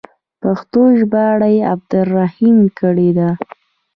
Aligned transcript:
پښتو 0.41 0.81
ژباړه 0.99 1.47
یې 1.55 1.61
عبدالرحیم 1.73 2.57
کړې 2.79 3.09
ده. 3.17 3.29